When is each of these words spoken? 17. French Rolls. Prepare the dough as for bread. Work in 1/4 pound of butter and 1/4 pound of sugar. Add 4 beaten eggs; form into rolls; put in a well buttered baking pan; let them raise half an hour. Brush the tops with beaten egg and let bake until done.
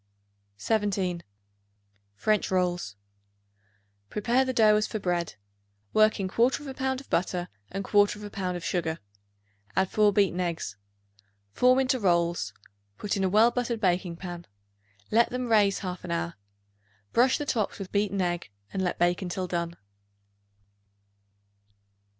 17. 0.57 1.21
French 2.15 2.49
Rolls. 2.49 2.95
Prepare 4.09 4.43
the 4.45 4.51
dough 4.51 4.75
as 4.77 4.87
for 4.87 4.97
bread. 4.97 5.35
Work 5.93 6.19
in 6.19 6.27
1/4 6.27 6.75
pound 6.75 7.01
of 7.01 7.09
butter 7.11 7.49
and 7.69 7.83
1/4 7.85 8.31
pound 8.31 8.57
of 8.57 8.65
sugar. 8.65 8.97
Add 9.75 9.91
4 9.91 10.11
beaten 10.11 10.39
eggs; 10.39 10.75
form 11.51 11.77
into 11.77 11.99
rolls; 11.99 12.51
put 12.97 13.15
in 13.15 13.23
a 13.23 13.29
well 13.29 13.51
buttered 13.51 13.79
baking 13.79 14.15
pan; 14.15 14.47
let 15.11 15.29
them 15.29 15.51
raise 15.51 15.77
half 15.85 16.03
an 16.03 16.09
hour. 16.09 16.33
Brush 17.13 17.37
the 17.37 17.45
tops 17.45 17.77
with 17.77 17.91
beaten 17.91 18.23
egg 18.23 18.49
and 18.73 18.81
let 18.83 18.97
bake 18.97 19.21
until 19.21 19.45
done. 19.45 19.75